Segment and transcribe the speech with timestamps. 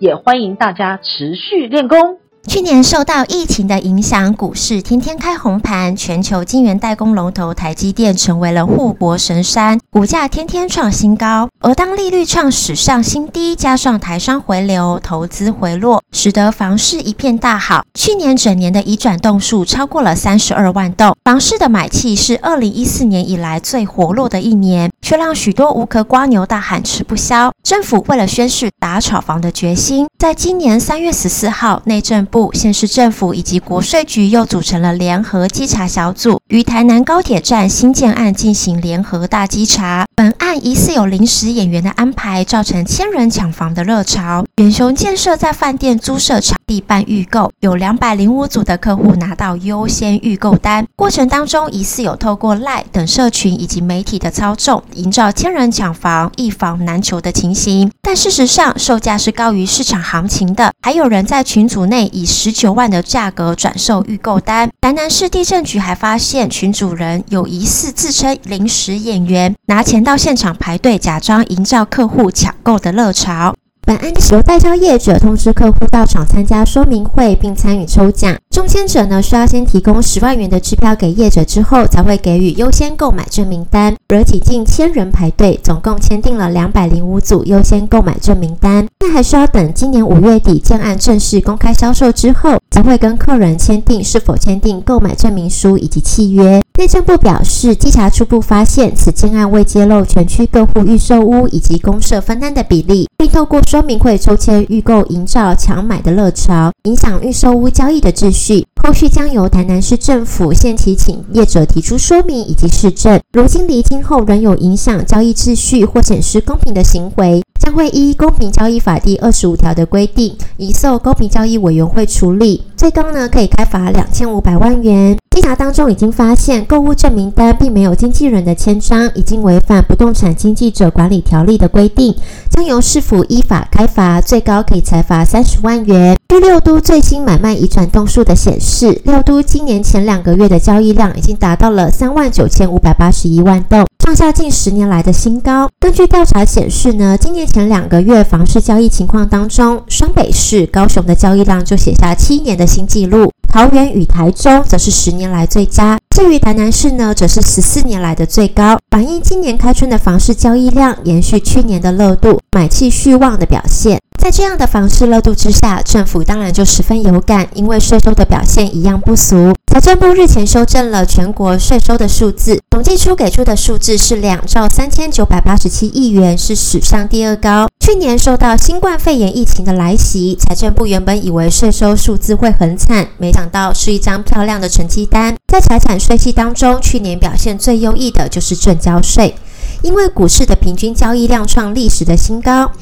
[0.00, 2.19] 也欢迎大家持续练功。
[2.46, 11.48] 去年受到疫情的影响，股市天天开红盘，全球晶圆代工龙头台积电成为了护国神山，股价天天创新高。
[11.60, 17.84] 而当利率创史上新低，加上台商回流、投资回落，使得房市一片大好。
[17.94, 27.52] 去年整年的移转动数超过了三十二万栋，房市的买气是二零一四年以来最活络的一年，却让许多无壳瓜牛大喊吃不消。
[27.62, 40.06] 政府为了宣示打炒房的决心，在今年三月十四号，内政部、县市政府以及国税局又组成了联合稽查小组，于台南高铁站新建案进行联合大稽查。
[40.14, 44.44] 本案疑似有临时演员的安排，造成千人抢房的热潮。
[44.56, 50.86] 远雄建设在饭店租设场地办预购，有两百零五组的客户拿到优先预购单。
[50.96, 57.90] 过程当中疑似有透过 LINE 等社群以及媒体的操纵，营造千人抢房、一房难求的情形。
[58.02, 64.70] 但事实上，售价是高于市场行情的，还有人在群组内以十九万的价格转售预购单。
[64.82, 73.54] 台南市地震局还发现群主人有疑似自称临时演员，拿钱到现场排队，假装营造客户抢购的热潮。
[73.90, 78.36] 本案由代销业者通知客户到场参加说明会，并参与抽奖。
[78.48, 83.96] 中签者呢，需要先提供十万元的支票给业者，之后才会给予优先购买证明单。
[84.08, 88.86] 惹起近千人排队，总共签订了两百零五组优先购买证明单。
[89.00, 96.62] 那还需要等今年五月底建案正式公开销售之后，才会跟客人签订是否签订购买证明书以及契约。
[96.78, 108.66] 内政部表示，稽查初步发现，此建案未揭露全区各户预售屋以及公社分担的比例，并透过说民会抽签预购，营造强买的热潮，影响预售屋交易的秩序。
[108.82, 113.20] 后续将由台南市政府限期请业者提出说明以及市政。
[113.32, 117.42] 如今厘清后仍有影响交易秩序或显示公平的行为，
[117.72, 125.16] 会依《公平交易法》第二十五条的规定，移送公平交易委员会处理，最高呢可以开罚两千五百万元。
[125.30, 132.14] 稽查当中已经发现，购物证明单并没有经纪人的签章，已经违反《不动产经纪者管理条例》的规定，
[132.50, 136.16] 将由市府依法开罚，最高可以裁罚三十万元。
[136.28, 145.68] 据六都最新买卖移转栋数的显示，六都今年前两个月的交易量已经达到了三万九千五百八十一万栋，创下近十年来的新高。
[145.80, 153.30] 根据调查显示呢，今年前两个月房市交易情况当中，双北市、高雄的交易量就写下七年的新纪录。
[153.48, 163.98] 桃园与台中则是十年来最佳，至于台南市呢，则是十四年来的最高，反映今年开春的房市交易量延续去年的热度，买气续旺的表现。
[164.16, 169.52] 在这样的房市热度之下，政府当然就十分有感，因为税收的表现一样不俗。
[169.70, 177.68] 财政部日前修正了全国税收的数字，统计出给出的数字是两兆三千九百八十七亿元，是史上第二高。
[177.78, 185.36] 去年受到新冠肺炎疫情的来袭，财政部原本以为税收数字会很惨，没想到是一张漂亮的成绩单。
[185.46, 189.36] 在财产税系当中，去年表现最优异的就是证交税，
[189.82, 192.72] 因为股市的平均交易量创历史的新高，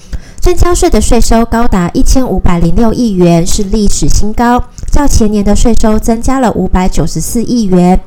[0.40, 4.64] 证交税的税收高达一千五百零六亿元，是历史新高，
[4.98, 8.00] 较前年的税收增加了五百九十四亿元。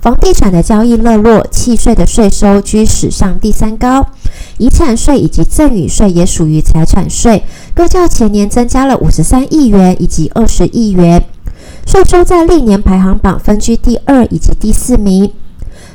[0.00, 4.04] 房地产的交易热络，契税的税收居史上第三高。
[4.58, 11.24] 遗产税以及赠与税也属于财产税，各较前年增加了五十三亿元以及二十亿元，
[11.86, 15.30] 税收在历年排行榜分居第二以及第四名。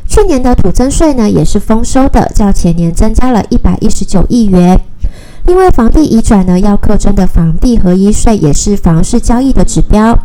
[0.07, 4.79] 去年的土增税呢，也是丰收的，较前年增加了一百一十九亿元。
[5.45, 10.17] 另外，房地移转呢，要课征的房地合一税也是房市交易的指标。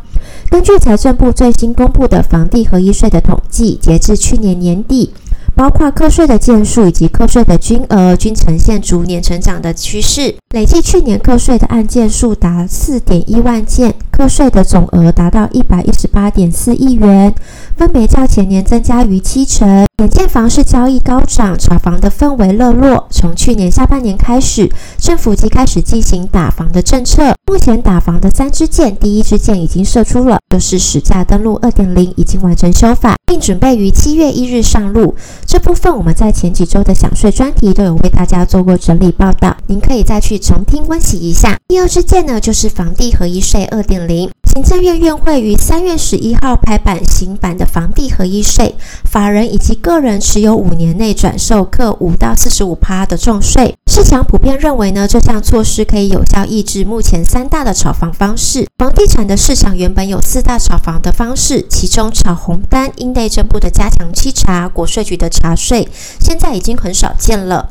[0.51, 5.13] 根据财政部最新公布的房地合一税的统计，截至去年年底。
[5.57, 17.33] 包括课税的件数以及课税的金额均呈现逐年成长的趋势，累计去年课税的案件数达四点一万件，课税的总额达到一百一十八点四亿元，
[17.77, 19.87] 分别较前年增加逾七成。
[19.99, 24.69] 眼见房市交易高涨，炒房的氛围热络，从去年下半年开始，
[24.99, 27.33] 政府即开始进行打房的政策。
[27.47, 30.25] 目前打房的三支箭，第一支箭已经射出。
[30.25, 35.15] 了，就是实价登录二点零已经完成修法，并准备于七月一日上路。
[35.47, 41.57] 这部分我们在前几周的想税专题都有为大家做过整理报道，您可以再去重听温习一下。
[41.69, 44.31] 第二支箭呢，就是房地合一税二点零。
[44.55, 53.75] 行政院院会于三月十一号拍板新版的房地合一税，法人以及个人持有五年内转售各五到四十五趴的重税。
[53.89, 58.65] 市场普遍认为呢，这项措施可以有效抑制目前三大的炒房方式。
[58.79, 65.89] 房地产的市场原本有四大炒房的方式，其中炒红单因内政部的加强稽查、国税局的查税，
[66.21, 67.71] 现在已经很少见了。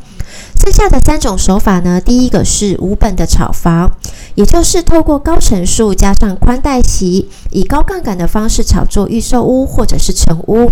[0.64, 3.92] 剩下的三种手法呢，第一个是无本的炒房。
[4.36, 10.72] 也就是透过高成数加上宽带息，以高杠杆的方式炒作预售屋或者是成屋。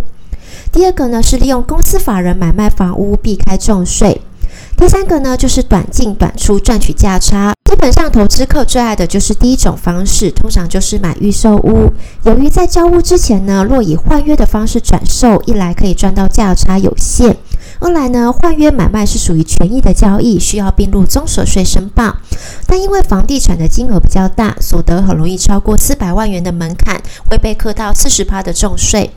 [0.72, 4.22] 第二个呢是利用公司法人买卖房屋避开重税。
[4.78, 7.54] 第三个呢就是短进短出赚取价差。
[7.70, 11.92] 基本上投资客最爱的就是第一种方式，通常就是买预售屋。
[12.24, 17.36] 由于在交屋之前呢，若以换约的方式转售，一来可以赚到价差有限。
[17.82, 22.16] 二来呢，换约买卖是属于权益的交易，需要并入综所税申报。
[22.68, 29.10] 但因为房地产的金额比较大，所得很容易超过四百万元的门槛，会被课到四十趴的重税。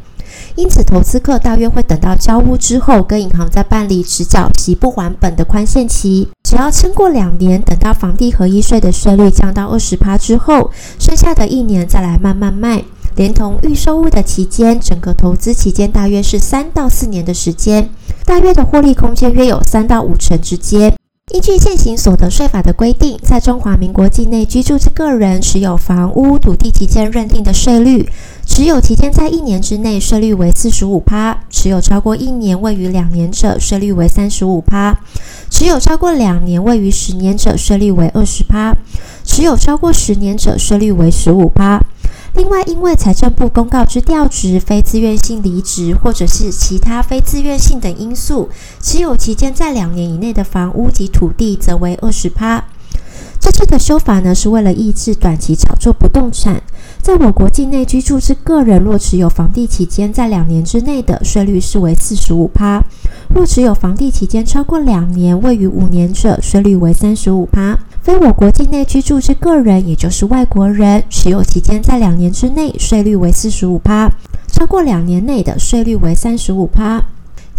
[0.57, 6.31] 因此，投资客大约会等到交屋之后，跟银行再办理只缴息不还本的宽限期。
[6.43, 12.83] 只要撑过两年，等到房地合一税的税率降到二十趴之后，剩下的一年再来慢慢卖。
[13.17, 17.89] 连同预售屋的期间，整个投资期间大约是三到四年的时间，
[18.25, 20.93] 大约的获利空间约有三到五成之间。
[21.33, 28.07] 依据现行所得税法的规定，在中华民国境内居住之个人持有房屋土地期间认定的税率，
[28.45, 34.99] 持有期间在一年之内税率为四十五趴，持有超过一年位于两年者税率为三十五趴，
[35.49, 38.77] 持有超过两年位于十年者税率为二十趴，
[39.25, 41.81] 持有超过十年者税率为十五趴。
[42.35, 48.49] 另外，因为财政部公告之调职、非自愿性离职，或者是其他非自愿性等因素，
[48.81, 52.65] 持有期间在两年以内的房屋及土地，则为二十趴。
[53.39, 56.61] 这次的修法呢，是为了抑制短期炒作不动产。
[57.01, 62.81] 在我国境内居住之个人，若持有房地期间在两年之内的，税率是为四十五趴；
[63.33, 67.79] 若持有房地期间超过两年位于五年者，税率为三十五趴。
[68.05, 74.11] 非我国境内居住之个人，也就是外国人，持有期间在两年之内，税率为四十五趴；
[74.53, 77.03] 超过两年内的，税率为三十五趴。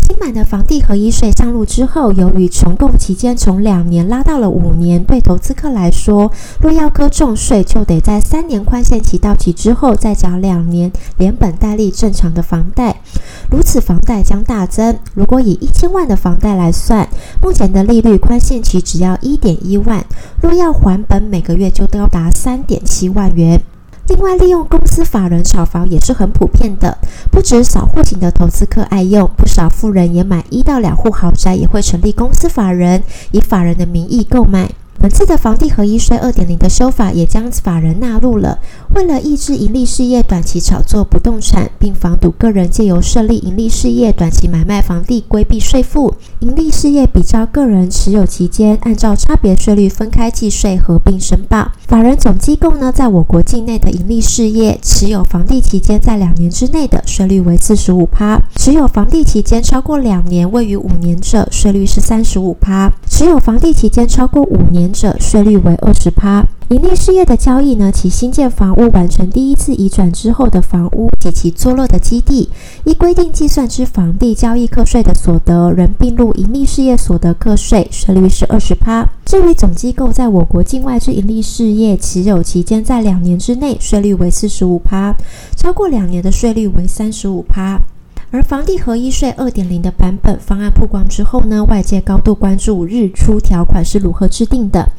[0.07, 6.31] 新版的房地合一税上路之后，由于重供期间从两年拉到了五年，对投资客来说，
[6.61, 13.01] 若要课重税，就得在三年宽限期到期之后再缴两年连本带利正常的房贷，
[13.49, 14.95] 如此房贷将大增。
[15.15, 17.09] 如果以一千万的房贷来算，
[17.41, 20.05] 目前的利率宽限期只要一点一万，
[20.39, 23.59] 若要还本，每个月就高达三点七万元。
[24.07, 26.97] 另外，利用公司法人炒房也是很普遍的，
[27.31, 34.69] 不止少户型的投资客爱用，不少富人也买一到两户豪宅，也会成立公司法人，以法人的名义购买。
[34.97, 38.57] 本次的房地合一税二点零的修法也将法人纳入了，
[38.95, 51.71] 为了抑制盈利事业短期炒作不动产，并防堵个人借由设立盈利事业短期买卖房地规避税负，盈利事业比照个人持有期间，按照差别税率分开计税合并申报。
[51.85, 64.84] 法人总机构呢，在我国境内的盈利事业持有房地期间在两年之内的税率为四十五趴，持有房地期间超过两年位于五年者，税率是三十五趴，持有房地期间超过五年。
[64.85, 66.45] 前者税率为二十趴。
[66.69, 72.49] 盈利事业的交易呢，其新建房屋完成第一次移转之后的房屋及其坐落的基地，
[72.85, 79.07] 依规定计算之房地交易课税的所得，仍并入盈利事业所得课税，税率是二十趴。
[79.25, 85.15] 至于总机构在我国境外之盈利事业持有期间在两年之内，税率为四十五趴，
[85.55, 87.81] 超过两年的税率为三十五趴。
[88.35, 94.89] 而房地合一税二点零的版本方案曝光之后呢，外界高度关注日出条款是如何制定的，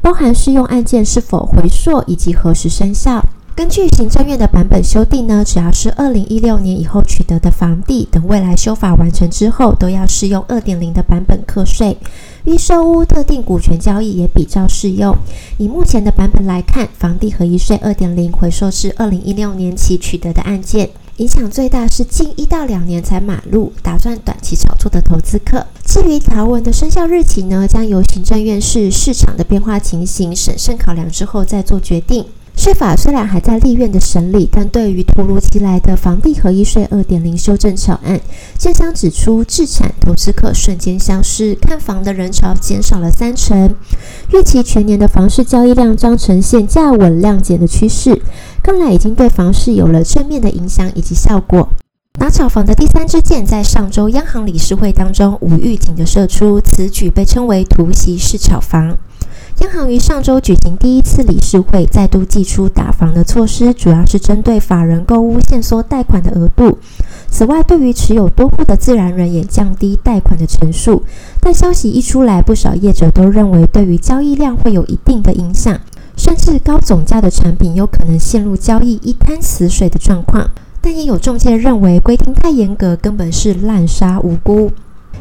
[0.00, 3.22] 包含适用案件是否回溯以及何时生效。
[3.54, 11.98] 根据行政院的版本修订呢，只要是二零一六年以后取得的房地，等未来修法完成之后，都要适用二点零的版本课税。
[12.44, 15.14] 预售屋特定股权交易也比较适用。
[15.58, 20.88] 以目前的版本来看，房地合一税二点零回溯至二零一六年起取得的案件。
[21.18, 25.66] 影响最大是近一到两年才买入，打算短期炒作的投资客。
[25.82, 32.26] 至于条文的生效日期呢，将由行政院视市场的变化情形审慎考量之后再做决定。
[32.56, 38.20] 税法虽然还在立院的审理，但对于突如其来的房地合一税二点零修正草案，
[38.58, 43.74] 建商指出，置产投资客瞬间消失，看房的人潮减少了三成，
[44.32, 48.20] 预期全年的房市交易量将呈现价稳量减的趋势，
[48.62, 51.68] 看来已经对房市有了正面的影响以及效果。
[52.18, 58.96] 打炒房的第三支箭在上周央行理事会当中无预警的射出，此举被称为突袭式炒房。
[59.60, 66.78] 央行于上周举行第一次理事会，再度祭出打房的措施，主要是针对法人购屋限缩贷款的额度。
[67.28, 71.02] 此外，对于持有多户的自然人也降低贷款的成数。
[71.40, 75.80] 但消息一出来，不少业者都认为对于交易量会有一定的影响，
[76.18, 80.50] 甚至高总价的产品有可能陷入交易一滩死水的状况。
[80.82, 84.70] 但也有中介认为规定太严格，根本是滥杀无辜。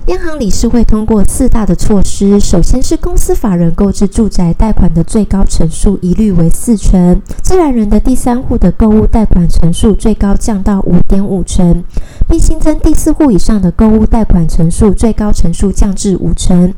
[0.07, 11.83] 央行理事会通过四大的措施，首先是公司法人购置住宅贷款的最高成数一律为四成，自然人的第三户的购物贷款成数最高降到五点五成，
[12.29, 16.71] 并新增第四户以上的购物贷款成数最高成数降至五成。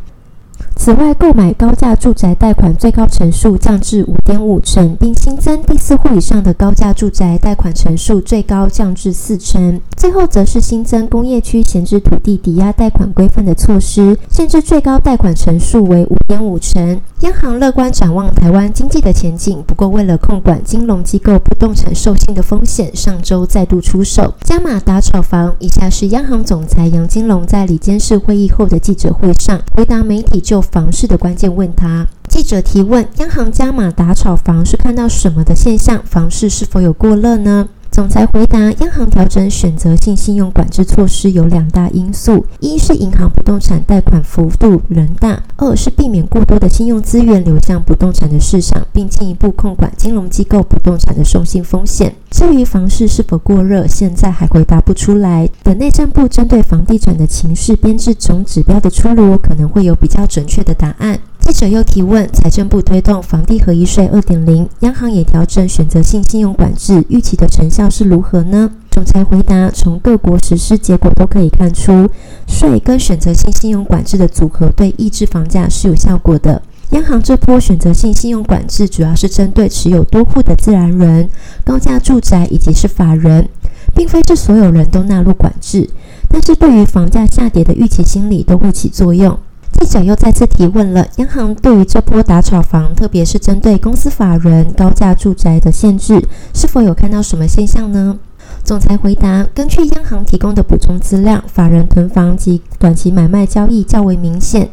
[0.79, 9.81] 此外，购买高价住宅贷款最高成数降至五点五成，并新增第四户以上的高价住宅贷款成数最高降至四成。
[9.98, 17.01] 最后，则是新增工业区闲置土地抵押贷款规范的措施，限制最高贷款成数为五点五成。
[17.22, 25.53] 央行乐观展望台湾经济的前景，不过为了控管金融机构不动产授信的风险，上周再度出手加码打炒房。
[25.60, 32.08] 以下是央行总裁杨金龙在理监事会议后的记者会上回答媒体就房市的关键问他。
[32.28, 36.02] 记者提问：央行加码打炒房是看到什么的现象？
[36.06, 37.70] 房市是否有过热呢？
[37.90, 52.14] 总裁回答：央行调整选择性信用管制措施有两大因素：一是银行不动产贷款幅度仍大；二是避免过多的信用资源流向不动产的市场，并进一步控管金融机构不动产的授信风险。
[52.38, 55.50] 至于房市是否过热，现在还回答不出来。
[55.63, 61.20] 等内政部针对房地产的情势编制总指标的出炉，可能会有比较准确的答案。
[61.39, 68.70] 记者又提问：财政部推动房地合一税二点零，央行也调整选择性信用管制，预期的成效是如何呢？
[68.91, 72.08] 总裁回答：从各国实施结果都可以看出，
[72.48, 76.62] 税跟选择性信用管制的组合对抑制房价是有效果的。
[76.91, 81.29] 央行这波选择性信用管制主要是针对持有多户的自然人、
[81.65, 83.50] 高价住宅以及是法人，
[83.94, 85.89] 并非是所有人都纳入管制，
[86.29, 89.38] 但是对于房价下跌的预期心理都会起作用。
[89.79, 98.17] 记者又再次提问了：央行对于这波打炒房，特别是针对公司法人高价住宅的限制，是否有看到什么现象呢？
[98.63, 104.70] 总裁回答：根据央行提供的补充资料，法人囤房及短期买卖交易较为明显。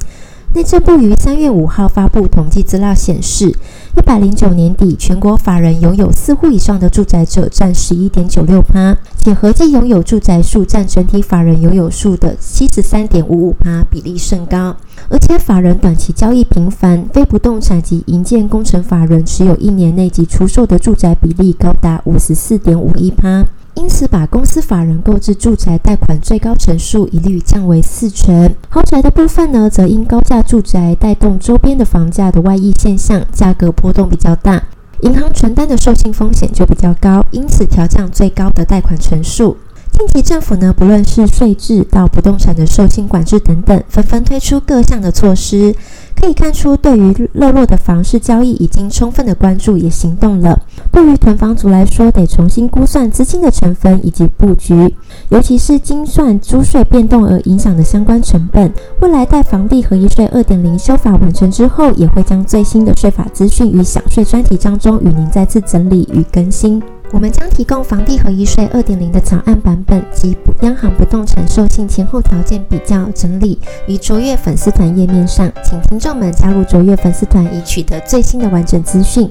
[0.55, 3.49] 内政部于三月五号发布统计资料显示，
[3.97, 14.77] 一百零九年底，全国法人拥有四户以上的住宅者占十一点九六趴，且合计拥有住宅数占整体法人拥有数的七十三点五五趴，比例甚高。
[15.09, 23.45] 而且法人短期交易频繁，非不动产及营建工程法人持有一年内即出售的住宅比例高达五十四点五一趴。
[23.75, 28.55] 因此，把公司法人购置住宅贷款最高成数一律降为四成。
[28.69, 34.63] 豪宅的部分呢，则因高价住宅带动周边的房价的外溢现象，价格波动比较大，
[35.01, 39.57] 银行存单的授信风险就比较高，因此调降最高的贷款成数。
[39.97, 45.75] 近期政府呢，不论是税制到不动产的授信管制等等，纷纷推出各项的措施。
[46.21, 50.61] 可以看出，对于热络的房市交易已经充分的关注，也行动了。
[50.91, 54.95] 对于囤房族来说，得重新估算资金的成分以及布局，
[55.29, 58.73] 尤其是精算租税变动而影响的相关成本。
[59.01, 66.83] 未来待房地合一税二点零修法完成之后，也会将最新的税法资讯与享税专题当中与您再次整理与更新。
[67.13, 79.31] 我们将提供房地合一税二点零的草案版本及央行不动产授信前后条件比较整理于卓越粉丝团页面上，请听众们加入卓越粉丝团以取得最新的完整资讯。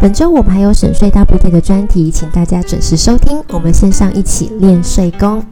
[0.00, 3.42] 本周我们还有省税大补贴的专题，请大家准时收听。
[3.50, 5.44] 我们线上一起练税功。